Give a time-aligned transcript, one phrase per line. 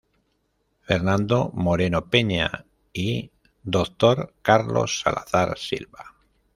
[0.81, 3.29] Fernando Moreno Peña y
[3.61, 4.33] Dr.
[4.41, 6.15] Carlos Salazar Silva.